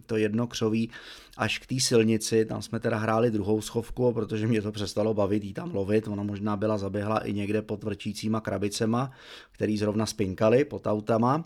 to 0.07 0.17
jedno 0.17 0.47
křoví 0.47 0.91
až 1.37 1.59
k 1.59 1.67
té 1.67 1.81
silnici. 1.81 2.45
Tam 2.45 2.63
jsme 2.63 2.81
teda 2.81 2.97
hráli 2.97 3.31
druhou 3.31 3.61
schovku, 3.61 4.13
protože 4.13 4.47
mě 4.47 4.63
to 4.63 4.73
přestalo 4.73 5.15
bavit 5.15 5.45
jí 5.45 5.53
tam 5.53 5.75
lovit. 5.75 6.09
Ona 6.09 6.23
možná 6.23 6.57
byla 6.57 6.79
zaběhla 6.79 7.19
i 7.19 7.33
někde 7.33 7.63
pod 7.63 7.85
vrčícíma 7.85 8.41
krabicema, 8.41 9.11
který 9.53 9.79
zrovna 9.79 10.07
spinkali 10.07 10.65
pod 10.65 10.87
autama. 10.87 11.45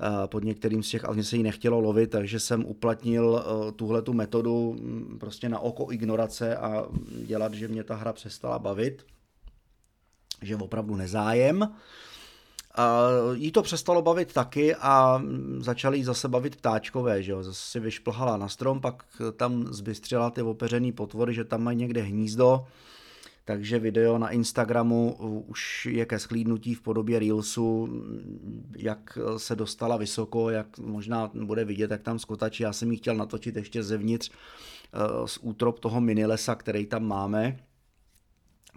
Eh, 0.00 0.26
pod 0.26 0.44
některým 0.44 0.82
z 0.82 0.88
těch, 0.88 1.04
ale 1.04 1.14
mě 1.14 1.24
se 1.24 1.36
jí 1.36 1.42
nechtělo 1.42 1.80
lovit, 1.80 2.10
takže 2.10 2.40
jsem 2.40 2.64
uplatnil 2.64 3.44
eh, 3.44 3.72
tuhle 3.72 4.02
tu 4.02 4.12
metodu 4.12 4.76
mm, 4.80 5.16
prostě 5.20 5.48
na 5.48 5.58
oko 5.58 5.92
ignorace 5.92 6.56
a 6.56 6.86
dělat, 7.26 7.54
že 7.54 7.68
mě 7.68 7.84
ta 7.84 7.94
hra 7.94 8.12
přestala 8.12 8.58
bavit 8.58 9.04
že 10.44 10.56
opravdu 10.56 10.96
nezájem. 10.96 11.68
Jí 13.32 13.52
to 13.52 13.62
přestalo 13.62 14.02
bavit 14.02 14.32
taky 14.32 14.74
a 14.74 15.22
začali 15.58 15.98
jí 15.98 16.04
zase 16.04 16.28
bavit 16.28 16.56
ptáčkové, 16.56 17.22
že 17.22 17.32
jo? 17.32 17.42
zase 17.42 17.70
si 17.70 17.80
vyšplhala 17.80 18.36
na 18.36 18.48
strom, 18.48 18.80
pak 18.80 19.04
tam 19.36 19.66
zbystřila 19.70 20.30
ty 20.30 20.42
opeřený 20.42 20.92
potvory, 20.92 21.34
že 21.34 21.44
tam 21.44 21.62
mají 21.62 21.76
někde 21.76 22.02
hnízdo, 22.02 22.66
takže 23.44 23.78
video 23.78 24.18
na 24.18 24.30
Instagramu 24.30 25.16
už 25.46 25.86
je 25.86 26.06
ke 26.06 26.18
schlídnutí 26.18 26.74
v 26.74 26.80
podobě 26.80 27.18
Reelsu, 27.18 27.88
jak 28.76 29.18
se 29.36 29.56
dostala 29.56 29.96
vysoko, 29.96 30.50
jak 30.50 30.78
možná 30.78 31.30
bude 31.34 31.64
vidět, 31.64 31.90
jak 31.90 32.02
tam 32.02 32.18
skotačí. 32.18 32.62
Já 32.62 32.72
jsem 32.72 32.90
ji 32.90 32.96
chtěl 32.96 33.16
natočit 33.16 33.56
ještě 33.56 33.82
zevnitř 33.82 34.30
eh, 34.30 35.28
z 35.28 35.38
útrop 35.42 35.78
toho 35.78 36.00
minilesa, 36.00 36.54
který 36.54 36.86
tam 36.86 37.04
máme, 37.04 37.58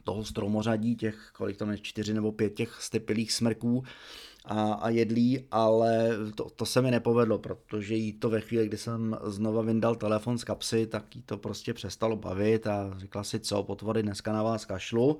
toho 0.07 0.25
stromořadí, 0.25 0.95
těch, 0.95 1.31
kolik 1.33 1.57
tam 1.57 1.71
je, 1.71 1.77
čtyři 1.77 2.13
nebo 2.13 2.31
pět 2.31 2.53
těch 2.53 2.81
stepilých 2.81 3.31
smrků 3.31 3.83
a, 4.45 4.73
a 4.73 4.89
jedlí, 4.89 5.43
ale 5.51 6.09
to, 6.35 6.49
to 6.49 6.65
se 6.65 6.81
mi 6.81 6.91
nepovedlo, 6.91 7.37
protože 7.37 7.95
jí 7.95 8.13
to 8.13 8.29
ve 8.29 8.41
chvíli, 8.41 8.67
kdy 8.67 8.77
jsem 8.77 9.17
znova 9.23 9.61
vyndal 9.61 9.95
telefon 9.95 10.37
z 10.37 10.43
kapsy, 10.43 10.87
tak 10.87 11.15
jí 11.15 11.21
to 11.21 11.37
prostě 11.37 11.73
přestalo 11.73 12.15
bavit 12.15 12.67
a 12.67 12.93
řekla 12.97 13.23
si, 13.23 13.39
co, 13.39 13.63
potvory, 13.63 14.03
dneska 14.03 14.33
na 14.33 14.43
vás 14.43 14.65
kašlu. 14.65 15.19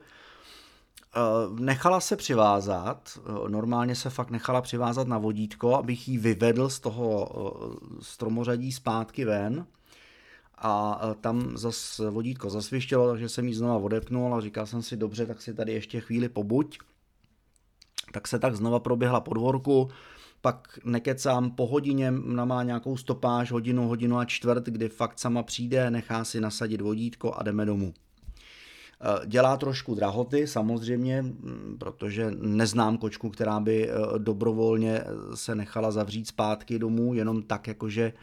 Eh, 1.15 1.20
nechala 1.60 2.00
se 2.00 2.15
přivázat, 2.15 3.20
eh, 3.20 3.50
normálně 3.50 3.96
se 3.96 4.10
fakt 4.10 4.29
nechala 4.29 4.62
přivázat 4.62 5.08
na 5.08 5.17
vodítko, 5.17 5.75
abych 5.75 6.08
ji 6.08 6.17
vyvedl 6.17 6.70
z 6.70 6.79
toho 6.79 7.29
eh, 7.29 7.96
stromořadí 8.01 8.72
zpátky 8.72 9.25
ven 9.25 9.65
a 10.58 11.02
tam 11.22 11.58
zas 11.58 12.02
vodítko 12.10 12.50
zasvištělo, 12.50 13.10
takže 13.10 13.30
jsem 13.30 13.48
ji 13.48 13.54
znova 13.54 13.78
odepnul 13.78 14.36
a 14.36 14.42
říkal 14.42 14.66
jsem 14.66 14.82
si, 14.82 14.98
dobře, 14.98 15.26
tak 15.26 15.42
si 15.42 15.54
tady 15.54 15.74
ještě 15.74 16.02
chvíli 16.02 16.30
pobuď. 16.30 16.78
Tak 18.12 18.28
se 18.28 18.40
tak 18.40 18.56
znova 18.56 18.80
proběhla 18.80 19.20
podvorku, 19.20 19.90
pak 20.42 20.80
nekecám 20.86 21.52
po 21.52 21.68
hodině, 21.68 22.12
na 22.12 22.46
má 22.46 22.64
nějakou 22.64 22.98
stopáž, 22.98 23.52
hodinu, 23.52 23.88
hodinu 23.88 24.18
a 24.18 24.26
čtvrt, 24.26 24.66
kdy 24.66 24.90
fakt 24.90 25.20
sama 25.20 25.44
přijde, 25.44 25.92
nechá 25.92 26.26
si 26.26 26.42
nasadit 26.42 26.82
vodítko 26.82 27.34
a 27.34 27.44
jdeme 27.44 27.66
domů. 27.66 27.94
E, 27.94 29.28
dělá 29.28 29.58
trošku 29.58 29.96
drahoty, 29.96 30.48
samozřejmě, 30.48 31.26
protože 31.80 32.32
neznám 32.40 32.98
kočku, 32.98 33.30
která 33.30 33.60
by 33.60 33.90
e, 33.90 33.94
dobrovolně 34.18 35.04
se 35.34 35.56
nechala 35.56 35.92
zavřít 35.92 36.28
zpátky 36.28 36.80
domů, 36.80 37.14
jenom 37.14 37.44
tak, 37.44 37.68
jakože 37.68 38.14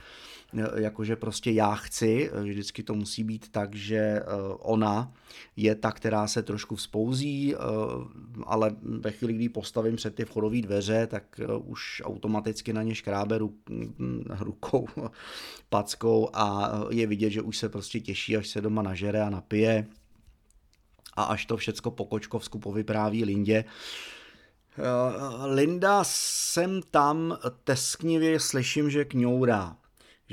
jakože 0.77 1.17
prostě 1.17 1.51
já 1.51 1.75
chci, 1.75 2.31
vždycky 2.43 2.83
to 2.83 2.95
musí 2.95 3.25
být 3.25 3.49
tak, 3.49 3.75
že 3.75 3.97
eh, 3.97 4.23
ona 4.59 5.13
je 5.57 5.75
ta, 5.75 5.93
která 5.93 6.27
se 6.27 6.43
trošku 6.43 6.77
vzpouzí, 6.77 7.55
eh, 7.55 7.59
ale 8.47 8.77
ve 8.83 9.11
chvíli, 9.11 9.33
kdy 9.33 9.49
postavím 9.49 9.97
před 9.97 10.15
ty 10.15 10.25
vchodové 10.25 10.61
dveře, 10.61 11.07
tak 11.07 11.41
eh, 11.41 11.47
už 11.57 12.03
automaticky 12.05 12.73
na 12.73 12.83
ně 12.83 12.95
škrábe 12.95 13.39
rukou, 14.39 14.89
packou 15.69 16.31
a 16.33 16.73
je 16.91 17.07
vidět, 17.07 17.31
že 17.31 17.43
už 17.43 17.59
se 17.59 17.69
prostě 17.69 18.01
těší, 18.01 18.37
až 18.37 18.49
se 18.49 18.61
doma 18.61 18.83
nažere 18.83 19.23
a 19.23 19.31
napije. 19.31 19.87
A 21.17 21.25
až 21.25 21.47
to 21.47 21.57
všecko 21.57 21.91
po 21.91 22.05
kočkovsku 22.05 22.59
povypráví 22.59 23.25
Lindě, 23.25 23.65
Linda 25.47 26.05
sem 26.07 26.81
tam 26.91 27.39
tesknivě 27.65 28.41
slyším, 28.41 28.91
že 28.91 29.05
kňourá 29.05 29.77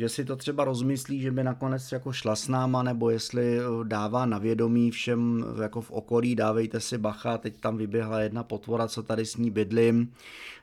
že 0.01 0.09
si 0.09 0.25
to 0.25 0.35
třeba 0.35 0.63
rozmyslí, 0.63 1.21
že 1.21 1.31
by 1.31 1.43
nakonec 1.43 1.91
jako 1.91 2.11
šla 2.11 2.35
s 2.35 2.47
náma, 2.47 2.83
nebo 2.83 3.09
jestli 3.09 3.59
eh, 3.59 3.61
dává 3.83 4.25
na 4.25 4.37
vědomí 4.37 4.91
všem 4.91 5.45
jako 5.61 5.81
v 5.81 5.91
okolí, 5.91 6.35
dávejte 6.35 6.79
si 6.79 6.97
bacha, 6.97 7.37
teď 7.37 7.59
tam 7.61 7.77
vyběhla 7.77 8.19
jedna 8.19 8.43
potvora, 8.43 8.87
co 8.87 9.03
tady 9.03 9.25
s 9.25 9.37
ní 9.37 9.51
bydlím, 9.51 10.13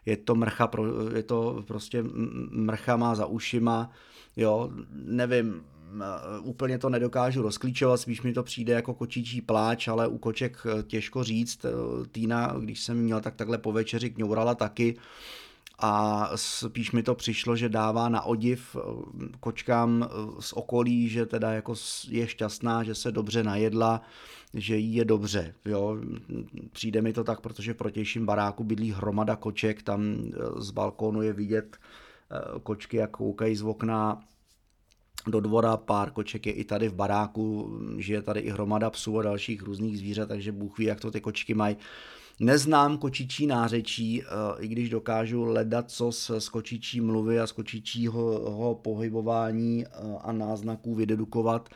je 0.07 0.17
to 0.17 0.35
mrcha, 0.35 0.71
je 1.15 1.23
to 1.23 1.65
prostě 1.67 2.05
mrcha 2.51 2.97
má 2.97 3.15
za 3.15 3.27
ušima, 3.27 3.91
jo, 4.37 4.71
nevím, 4.93 5.63
eh, 6.01 6.41
úplně 6.41 6.79
to 6.79 6.89
nedokážu 6.89 7.43
rozklíčovat, 7.43 8.01
spíš 8.01 8.23
mi 8.23 8.33
to 8.33 8.43
přijde 8.43 8.73
jako 8.73 8.95
kočičí 8.95 9.41
pláč, 9.41 9.89
ale 9.89 10.09
u 10.09 10.19
koček 10.19 10.67
eh, 10.67 10.83
těžko 10.83 11.25
říct. 11.25 11.67
Týna, 12.13 12.55
když 12.61 12.83
jsem 12.83 12.97
měl, 12.99 13.21
tak 13.21 13.35
takhle 13.35 13.59
po 13.59 13.73
večeři 13.73 14.11
kňourala 14.11 14.55
taky, 14.55 14.97
a 15.79 16.31
spíš 16.35 16.93
mi 16.93 17.03
to 17.03 17.15
přišlo, 17.15 17.57
že 17.57 17.69
dává 17.69 18.09
na 18.09 18.23
odiv 18.23 18.77
eh, 18.77 18.83
kočkám 19.41 20.09
eh, 20.11 20.43
z 20.43 20.53
okolí, 20.53 21.09
že 21.09 21.27
teda 21.27 21.53
jako 21.53 21.75
je 22.09 22.27
šťastná, 22.27 22.83
že 22.83 22.95
se 22.95 23.13
dobře 23.13 23.43
najedla, 23.43 24.03
že 24.55 24.77
jí 24.77 24.95
je 24.95 25.05
dobře. 25.05 25.55
Jo. 25.65 25.97
Přijde 26.73 27.03
mi 27.03 27.13
to 27.13 27.25
tak, 27.25 27.41
protože 27.41 27.75
v 27.75 27.77
protějším 27.77 28.27
baráku 28.27 28.65
bydlí 28.65 28.93
hromada 28.93 29.37
koček, 29.37 29.83
tam 29.83 30.15
eh, 30.17 30.61
z 30.61 30.71
balkónu 30.71 31.23
je 31.23 31.33
vidět 31.33 31.77
kočky, 32.63 32.97
jak 32.97 33.11
koukají 33.11 33.57
z 33.57 33.63
okna 33.63 34.21
do 35.27 35.41
dvora, 35.41 35.77
pár 35.77 36.11
koček 36.11 36.47
je 36.47 36.53
i 36.53 36.65
tady 36.65 36.89
v 36.89 36.95
baráku, 36.95 37.79
žije 37.99 38.23
tady 38.23 38.41
i 38.41 38.51
hromada 38.51 38.91
psů 38.91 39.19
a 39.19 39.23
dalších 39.23 39.63
různých 39.63 39.99
zvířat, 39.99 40.29
takže 40.29 40.53
Bůh 40.53 40.79
ví, 40.79 40.85
jak 40.85 41.01
to 41.01 41.11
ty 41.11 41.21
kočky 41.21 41.55
mají. 41.55 41.77
Neznám 42.41 42.99
kočičí 42.99 43.47
nářečí, 43.47 44.23
eh, 44.23 44.27
i 44.61 44.69
když 44.69 44.91
dokážu 44.91 45.45
ledat 45.45 45.91
co 45.91 46.13
z 46.13 46.49
kočičí 46.49 47.01
mluvy 47.01 47.41
a 47.41 47.47
z 47.47 47.53
kočičího 47.53 48.81
pohybování 48.83 49.85
eh, 49.87 49.91
a 50.21 50.33
náznaků 50.33 50.95
vydedukovat, 50.95 51.69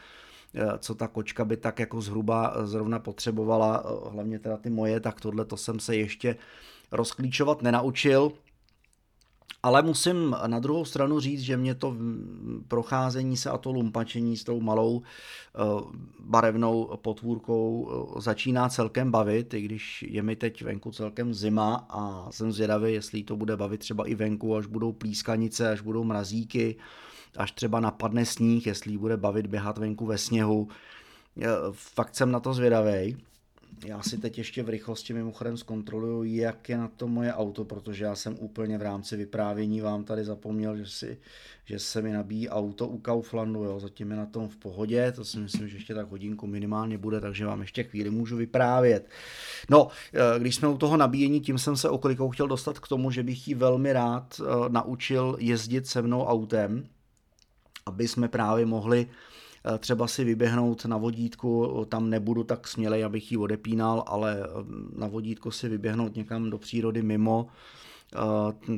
eh, 0.54 0.78
co 0.78 0.94
ta 0.94 1.08
kočka 1.08 1.44
by 1.44 1.56
tak 1.56 1.78
jako 1.78 2.00
zhruba 2.00 2.54
zrovna 2.64 2.98
potřebovala, 2.98 3.84
hlavně 4.10 4.38
teda 4.38 4.56
ty 4.56 4.70
moje, 4.70 5.00
tak 5.00 5.20
tohle 5.20 5.44
to 5.44 5.56
jsem 5.56 5.80
se 5.80 5.96
ještě 5.96 6.36
rozklíčovat 6.92 7.62
nenaučil, 7.62 8.32
Ale 9.62 9.82
musím 9.82 10.36
na 10.46 10.58
druhou 10.58 10.84
stranu 10.84 11.20
říct, 11.20 11.40
že 11.40 11.56
mě 11.56 11.74
to 11.74 11.96
procházení 12.68 13.36
se 13.36 13.50
a 13.50 13.58
to 13.58 13.72
lumpačení 13.72 14.36
s 14.36 14.44
tou 14.44 14.60
malou 14.60 15.02
eh, 15.02 15.58
barevnou 16.20 16.98
potvůrkou 17.02 17.90
eh, 17.90 18.20
začíná 18.20 18.68
celkem 18.68 19.10
bavit, 19.10 19.54
i 19.54 19.60
když 19.62 20.04
je 20.08 20.22
mi 20.22 20.36
teď 20.36 20.62
venku 20.62 20.90
celkem 20.90 21.34
zima 21.34 21.86
a 21.88 22.32
jsem 22.32 22.52
zvědavý, 22.52 22.92
jestli 22.92 23.22
to 23.22 23.36
bude 23.36 23.56
bavit 23.56 23.78
třeba 23.78 24.06
i 24.06 24.14
venku, 24.14 24.56
až 24.56 24.66
budou 24.66 24.92
plískanice, 24.92 25.70
až 25.70 25.80
budou 25.80 26.04
mrazíky, 26.04 26.76
až 27.36 27.52
třeba 27.52 27.80
napadne 27.80 28.26
sníh, 28.26 28.66
jestli 28.66 28.98
bude 28.98 29.16
bavit 29.16 29.46
běhat 29.46 29.78
venku 29.78 30.06
ve 30.06 30.18
sněhu. 30.18 30.68
Eh, 31.40 31.46
fakt 31.72 32.14
jsem 32.14 32.30
na 32.32 32.40
to 32.40 32.54
zvědavý. 32.54 33.16
Já 33.84 34.02
si 34.02 34.18
teď 34.18 34.38
ještě 34.38 34.62
v 34.62 34.68
rychlosti 34.68 35.12
mimochodem 35.14 35.56
zkontroluju, 35.56 36.22
jak 36.22 36.68
je 36.68 36.78
na 36.78 36.88
to 36.88 37.08
moje 37.08 37.34
auto, 37.34 37.64
protože 37.64 38.04
já 38.04 38.14
jsem 38.14 38.36
úplně 38.38 38.78
v 38.78 38.82
rámci 38.82 39.16
vyprávění 39.16 39.80
vám 39.80 40.04
tady 40.04 40.24
zapomněl, 40.24 40.76
že, 40.76 40.86
si, 40.86 41.18
že 41.64 41.78
se 41.78 42.02
mi 42.02 42.12
nabíjí 42.12 42.48
auto 42.48 42.88
u 42.88 42.98
Kauflandu, 42.98 43.64
jo, 43.64 43.80
zatím 43.80 44.10
je 44.10 44.16
na 44.16 44.26
tom 44.26 44.48
v 44.48 44.56
pohodě, 44.56 45.12
to 45.12 45.24
si 45.24 45.38
myslím, 45.38 45.68
že 45.68 45.76
ještě 45.76 45.94
tak 45.94 46.10
hodinku 46.10 46.46
minimálně 46.46 46.98
bude, 46.98 47.20
takže 47.20 47.46
vám 47.46 47.60
ještě 47.60 47.84
chvíli 47.84 48.10
můžu 48.10 48.36
vyprávět. 48.36 49.08
No, 49.70 49.88
eh, 50.14 50.38
když 50.38 50.54
jsme 50.54 50.68
u 50.68 50.78
toho 50.78 50.96
nabíjení, 50.96 51.40
tím 51.40 51.58
jsem 51.58 51.76
se 51.76 51.88
okolikou 51.88 52.30
chtěl 52.30 52.48
dostat 52.48 52.78
k 52.78 52.88
tomu, 52.88 53.10
že 53.10 53.22
bych 53.22 53.48
jí 53.48 53.54
velmi 53.54 53.92
rád 53.92 54.40
eh, 54.40 54.44
naučil 54.68 55.36
jezdit 55.40 55.86
se 55.86 56.02
mnou 56.02 56.24
autem, 56.24 56.86
aby 57.86 58.08
jsme 58.08 58.28
právě 58.28 58.66
mohli 58.66 59.06
Eh, 59.06 59.31
třeba 59.78 60.06
si 60.06 60.24
vyběhnout 60.24 60.84
na 60.84 60.96
vodítku, 60.96 61.84
tam 61.88 62.10
nebudu 62.10 62.44
tak 62.44 62.68
smělej, 62.68 63.04
abych 63.04 63.32
ji 63.32 63.38
odepínal, 63.38 64.04
ale 64.06 64.36
eh, 64.44 64.48
na 64.98 65.06
vodítku 65.06 65.50
si 65.50 65.68
vyběhnout 65.68 66.16
někam 66.16 66.50
do 66.50 66.58
přírody 66.58 67.02
mimo, 67.02 67.46
eh, 68.14 68.18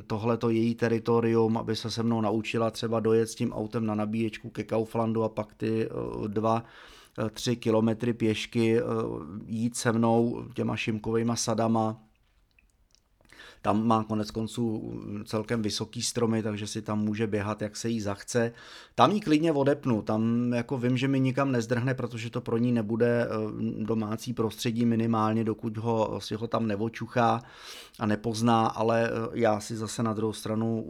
tohle 0.06 0.36
to 0.36 0.50
její 0.50 0.74
teritorium, 0.74 1.58
aby 1.58 1.76
se 1.76 1.90
se 1.90 2.02
mnou 2.02 2.20
naučila 2.20 2.70
třeba 2.70 3.00
dojet 3.00 3.26
s 3.26 3.34
tím 3.34 3.52
autem 3.52 3.86
na 3.86 3.94
nabíječku 3.94 4.50
ke 4.50 4.64
Kauflandu 4.64 5.22
a 5.22 5.28
pak 5.28 5.54
ty 5.54 5.88
dva 6.26 6.64
tři 7.32 7.56
kilometry 7.56 8.12
pěšky 8.12 8.80
jít 9.46 9.76
se 9.76 9.92
mnou 9.92 10.44
těma 10.54 10.76
šimkovými 10.76 11.32
sadama, 11.34 12.03
tam 13.64 13.86
má 13.86 14.04
konec 14.04 14.30
konců 14.30 14.92
celkem 15.24 15.62
vysoký 15.62 16.02
stromy, 16.02 16.42
takže 16.42 16.66
si 16.66 16.82
tam 16.82 17.04
může 17.04 17.26
běhat, 17.26 17.62
jak 17.62 17.76
se 17.76 17.88
jí 17.88 18.00
zachce. 18.00 18.52
Tam 18.94 19.10
jí 19.10 19.20
klidně 19.20 19.52
odepnu, 19.52 20.02
tam 20.02 20.52
jako 20.52 20.78
vím, 20.78 20.96
že 20.96 21.08
mi 21.08 21.20
nikam 21.20 21.52
nezdrhne, 21.52 21.94
protože 21.94 22.30
to 22.30 22.40
pro 22.40 22.58
ní 22.58 22.72
nebude 22.72 23.26
eh, 23.26 23.84
domácí 23.84 24.32
prostředí 24.32 24.86
minimálně, 24.86 25.44
dokud 25.44 25.76
ho, 25.76 26.20
si 26.20 26.34
ho 26.34 26.46
tam 26.46 26.66
nevočuchá 26.66 27.42
a 27.98 28.06
nepozná, 28.06 28.66
ale 28.66 29.10
eh, 29.10 29.28
já 29.32 29.60
si 29.60 29.76
zase 29.76 30.02
na 30.02 30.12
druhou 30.12 30.32
stranu 30.32 30.84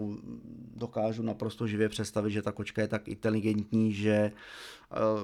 dokážu 0.76 1.22
naprosto 1.22 1.66
živě 1.66 1.88
představit, 1.88 2.30
že 2.30 2.42
ta 2.42 2.52
kočka 2.52 2.82
je 2.82 2.88
tak 2.88 3.08
inteligentní, 3.08 3.92
že 3.92 4.32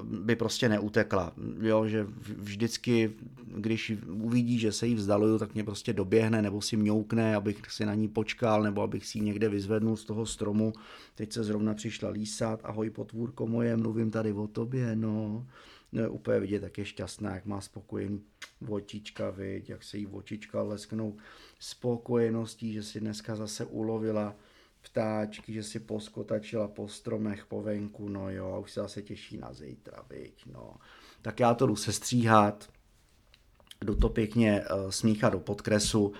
by 0.03 0.35
prostě 0.35 0.69
neutekla. 0.69 1.33
Jo, 1.59 1.87
že 1.87 2.07
vždycky, 2.37 3.11
když 3.55 3.93
uvidí, 4.07 4.59
že 4.59 4.71
se 4.71 4.87
jí 4.87 4.95
vzdaluju, 4.95 5.39
tak 5.39 5.53
mě 5.53 5.63
prostě 5.63 5.93
doběhne 5.93 6.41
nebo 6.41 6.61
si 6.61 6.77
mňoukne, 6.77 7.35
abych 7.35 7.61
si 7.71 7.85
na 7.85 7.93
ní 7.93 8.07
počkal 8.07 8.63
nebo 8.63 8.81
abych 8.81 9.05
si 9.05 9.17
ji 9.17 9.21
někde 9.21 9.49
vyzvednul 9.49 9.97
z 9.97 10.05
toho 10.05 10.25
stromu. 10.25 10.73
Teď 11.15 11.33
se 11.33 11.43
zrovna 11.43 11.73
přišla 11.73 12.09
lísat, 12.09 12.59
ahoj 12.63 12.89
potvůrko 12.89 13.47
moje, 13.47 13.77
mluvím 13.77 14.11
tady 14.11 14.33
o 14.33 14.47
tobě, 14.47 14.95
no. 14.95 15.47
no 15.91 16.11
úplně 16.11 16.39
vidět, 16.39 16.63
jak 16.63 16.77
je 16.77 16.85
šťastná, 16.85 17.35
jak 17.35 17.45
má 17.45 17.61
spokojený 17.61 18.21
očička, 18.69 19.29
viď, 19.29 19.69
jak 19.69 19.83
se 19.83 19.97
jí 19.97 20.07
očička 20.07 20.63
lesknou 20.63 21.15
spokojeností, 21.59 22.73
že 22.73 22.83
si 22.83 22.99
dneska 22.99 23.35
zase 23.35 23.65
ulovila 23.65 24.35
ptáčky, 24.81 25.53
že 25.53 25.63
si 25.63 25.79
poskotačila 25.79 26.67
po 26.67 26.87
stromech, 26.87 27.45
po 27.45 27.61
venku, 27.61 28.09
no 28.09 28.29
jo, 28.29 28.59
už 28.61 28.71
se 28.71 28.79
zase 28.79 29.01
těší 29.01 29.37
na 29.37 29.53
zítra, 29.53 30.03
viď, 30.09 30.45
no. 30.53 30.73
Tak 31.21 31.39
já 31.39 31.53
to 31.53 31.67
jdu 31.67 31.75
sestříhat, 31.75 32.69
jdu 33.81 33.95
to 33.95 34.09
pěkně 34.09 34.61
uh, 34.61 34.89
smíchat 34.89 35.33
do 35.33 35.39
podkresu 35.39 36.13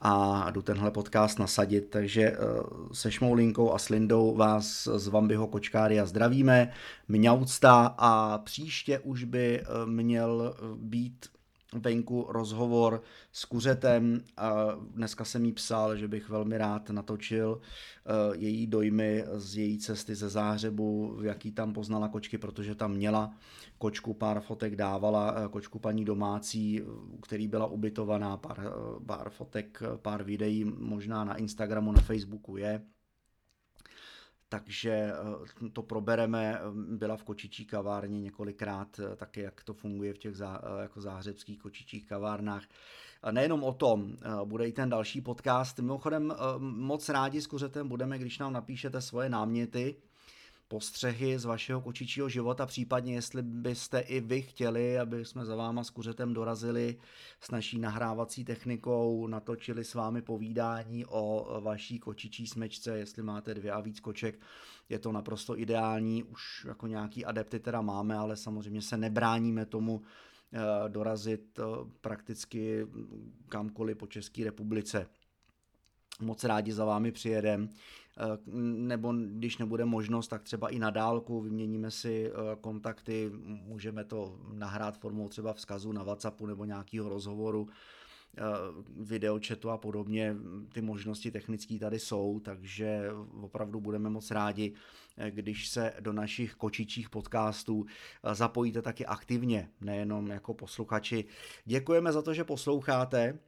a 0.00 0.50
jdu 0.50 0.62
tenhle 0.62 0.90
podcast 0.90 1.38
nasadit, 1.38 1.90
takže 1.90 2.38
uh, 2.38 2.92
se 2.92 3.10
Šmoulinkou 3.10 3.72
a 3.72 3.78
s 3.78 3.88
Lindou 3.88 4.36
vás 4.36 4.88
z 4.96 5.08
Vambyho 5.08 5.46
Kočkária 5.46 6.06
zdravíme, 6.06 6.72
mňaucta 7.08 7.94
a 7.98 8.38
příště 8.38 8.98
už 8.98 9.24
by 9.24 9.62
uh, 9.62 9.90
měl 9.90 10.56
být 10.76 11.26
venku 11.74 12.26
rozhovor 12.28 13.02
s 13.32 13.44
kuřetem. 13.44 14.20
Dneska 14.94 15.24
jsem 15.24 15.44
jí 15.44 15.52
psal, 15.52 15.96
že 15.96 16.08
bych 16.08 16.28
velmi 16.28 16.58
rád 16.58 16.90
natočil 16.90 17.60
eh, 17.60 18.36
její 18.36 18.66
dojmy 18.66 19.24
z 19.34 19.56
její 19.56 19.78
cesty 19.78 20.14
ze 20.14 20.28
Záhřebu, 20.28 21.18
jaký 21.22 21.52
tam 21.52 21.72
poznala 21.72 22.08
kočky, 22.08 22.38
protože 22.38 22.74
tam 22.74 22.92
měla 22.92 23.34
kočku, 23.78 24.14
pár 24.14 24.40
fotek 24.40 24.76
dávala, 24.76 25.34
eh, 25.36 25.48
kočku 25.48 25.78
paní 25.78 26.04
domácí, 26.04 26.82
který 27.22 27.48
byla 27.48 27.66
ubytovaná, 27.66 28.36
pár, 28.36 28.60
eh, 28.60 29.04
pár 29.06 29.30
fotek, 29.30 29.82
pár 30.02 30.24
videí 30.24 30.64
možná 30.64 31.24
na 31.24 31.34
Instagramu, 31.34 31.92
na 31.92 32.00
Facebooku 32.00 32.56
je 32.56 32.82
takže 34.48 34.90
eh, 34.90 35.68
to 35.72 35.82
probereme. 35.82 36.60
Byla 36.72 37.16
v 37.16 37.22
kočičí 37.22 37.64
kavárně 37.64 38.20
několikrát, 38.20 39.00
eh, 39.00 39.16
taky 39.16 39.40
jak 39.40 39.64
to 39.64 39.74
funguje 39.74 40.14
v 40.14 40.18
těch 40.18 40.36
zá, 40.36 40.62
eh, 40.62 40.82
jako 40.82 41.00
záhřebských 41.00 41.58
kočičích 41.58 42.06
kavárnách. 42.06 42.62
Nejenom 43.30 43.64
o 43.64 43.72
tom, 43.72 44.16
bude 44.44 44.68
i 44.68 44.72
ten 44.72 44.90
další 44.90 45.20
podcast. 45.20 45.78
Mimochodem 45.78 46.34
moc 46.58 47.08
rádi 47.08 47.40
s 47.40 47.46
kuřetem 47.46 47.88
budeme, 47.88 48.18
když 48.18 48.38
nám 48.38 48.52
napíšete 48.52 49.00
svoje 49.00 49.28
náměty, 49.28 49.96
postřehy 50.68 51.38
z 51.38 51.44
vašeho 51.44 51.80
kočičího 51.80 52.28
života, 52.28 52.66
případně 52.66 53.14
jestli 53.14 53.42
byste 53.42 54.00
i 54.00 54.20
vy 54.20 54.42
chtěli, 54.42 54.98
aby 54.98 55.24
jsme 55.24 55.44
za 55.44 55.56
váma 55.56 55.84
s 55.84 55.90
kuřetem 55.90 56.34
dorazili 56.34 56.98
s 57.40 57.50
naší 57.50 57.78
nahrávací 57.78 58.44
technikou, 58.44 59.26
natočili 59.26 59.84
s 59.84 59.94
vámi 59.94 60.22
povídání 60.22 61.06
o 61.06 61.60
vaší 61.60 61.98
kočičí 61.98 62.46
smečce, 62.46 62.98
jestli 62.98 63.22
máte 63.22 63.54
dvě 63.54 63.72
a 63.72 63.80
víc 63.80 64.00
koček, 64.00 64.40
je 64.88 64.98
to 64.98 65.12
naprosto 65.12 65.58
ideální, 65.58 66.24
už 66.24 66.64
jako 66.68 66.86
nějaký 66.86 67.24
adepty 67.24 67.60
teda 67.60 67.80
máme, 67.80 68.16
ale 68.16 68.36
samozřejmě 68.36 68.82
se 68.82 68.96
nebráníme 68.96 69.66
tomu 69.66 70.02
eh, 70.52 70.88
dorazit 70.88 71.58
eh, 71.58 71.62
prakticky 72.00 72.86
kamkoliv 73.48 73.96
po 73.96 74.06
České 74.06 74.44
republice. 74.44 75.06
Moc 76.20 76.44
rádi 76.44 76.72
za 76.72 76.84
vámi 76.84 77.12
přijedem, 77.12 77.68
nebo 78.76 79.12
když 79.12 79.58
nebude 79.58 79.84
možnost, 79.84 80.28
tak 80.28 80.42
třeba 80.42 80.68
i 80.68 80.78
na 80.78 80.90
dálku 80.90 81.40
vyměníme 81.40 81.90
si 81.90 82.30
eh, 82.30 82.56
kontakty, 82.60 83.30
můžeme 83.44 84.04
to 84.04 84.38
nahrát 84.52 84.98
formou 84.98 85.28
třeba 85.28 85.52
vzkazu 85.52 85.92
na 85.92 86.02
Whatsappu 86.02 86.46
nebo 86.46 86.64
nějakého 86.64 87.08
rozhovoru, 87.08 87.68
eh, 88.36 88.42
videočetu 88.96 89.70
a 89.70 89.78
podobně, 89.78 90.36
ty 90.72 90.80
možnosti 90.80 91.30
technické 91.30 91.78
tady 91.78 91.98
jsou, 91.98 92.40
takže 92.40 93.10
opravdu 93.40 93.80
budeme 93.80 94.10
moc 94.10 94.30
rádi, 94.30 94.72
když 95.30 95.68
se 95.68 95.92
do 96.00 96.12
našich 96.12 96.54
kočičích 96.54 97.10
podcastů 97.10 97.86
zapojíte 98.32 98.82
taky 98.82 99.06
aktivně, 99.06 99.70
nejenom 99.80 100.26
jako 100.26 100.54
posluchači. 100.54 101.24
Děkujeme 101.64 102.12
za 102.12 102.22
to, 102.22 102.34
že 102.34 102.44
posloucháte, 102.44 103.38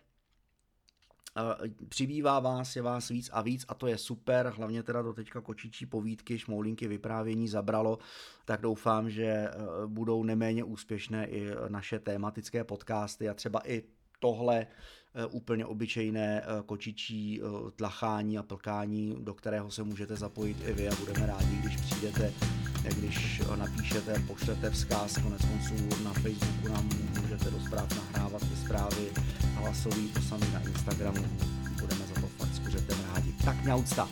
Přibývá 1.88 2.40
vás, 2.40 2.76
je 2.76 2.82
vás 2.82 3.08
víc 3.08 3.30
a 3.32 3.42
víc 3.42 3.64
a 3.68 3.74
to 3.74 3.86
je 3.86 3.98
super, 3.98 4.52
hlavně 4.56 4.82
teda 4.82 5.02
do 5.02 5.12
teďka 5.12 5.40
kočičí 5.40 5.86
povídky, 5.86 6.38
šmoulinky, 6.38 6.88
vyprávění 6.88 7.48
zabralo, 7.48 7.98
tak 8.44 8.60
doufám, 8.60 9.10
že 9.10 9.24
e, 9.24 9.50
budou 9.86 10.24
neméně 10.24 10.64
úspěšné 10.64 11.26
i 11.26 11.50
naše 11.68 11.98
tématické 11.98 12.64
podcasty 12.64 13.28
a 13.28 13.34
třeba 13.34 13.60
i 13.64 13.82
tohle 14.18 14.66
e, 15.14 15.26
úplně 15.26 15.66
obyčejné 15.66 16.40
e, 16.40 16.44
kočičí 16.66 17.40
tlachání 17.76 18.38
a 18.38 18.42
plkání, 18.42 19.16
do 19.20 19.34
kterého 19.34 19.70
se 19.70 19.82
můžete 19.82 20.16
zapojit 20.16 20.56
i 20.68 20.72
vy 20.72 20.88
a 20.88 20.94
budeme 20.94 21.26
rádi, 21.26 21.56
když 21.56 21.76
přijdete, 21.76 22.59
když 22.98 23.42
napíšete, 23.56 24.22
pošlete 24.26 24.70
vzkaz, 24.70 25.18
konec 25.22 25.40
konců 25.44 26.04
na 26.04 26.12
Facebooku 26.12 26.68
nám 26.72 26.88
můžete 27.20 27.50
do 27.50 27.60
zpráv 27.60 27.88
nahrávat 27.96 28.42
ty 28.42 28.56
zprávy, 28.64 29.06
hlasový, 29.54 30.08
to 30.08 30.20
samý 30.20 30.46
na 30.52 30.60
Instagramu. 30.60 31.24
Budeme 31.80 32.04
za 32.14 32.20
to 32.20 32.26
fakt 32.38 32.54
skuřetem 32.54 32.98
rádi. 33.14 33.34
Tak 33.44 33.64
mňaucta. 33.64 34.08